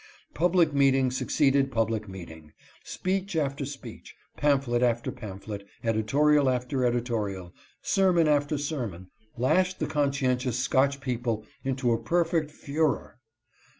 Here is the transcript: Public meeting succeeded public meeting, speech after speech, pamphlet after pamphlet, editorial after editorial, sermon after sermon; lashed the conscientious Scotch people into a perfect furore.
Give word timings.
Public 0.33 0.73
meeting 0.73 1.11
succeeded 1.11 1.71
public 1.71 2.07
meeting, 2.09 2.53
speech 2.83 3.35
after 3.35 3.65
speech, 3.67 4.15
pamphlet 4.35 4.81
after 4.81 5.11
pamphlet, 5.11 5.63
editorial 5.83 6.49
after 6.49 6.83
editorial, 6.83 7.53
sermon 7.83 8.27
after 8.27 8.57
sermon; 8.57 9.11
lashed 9.37 9.77
the 9.77 9.85
conscientious 9.85 10.57
Scotch 10.57 11.01
people 11.01 11.45
into 11.63 11.91
a 11.91 12.01
perfect 12.01 12.49
furore. 12.49 13.19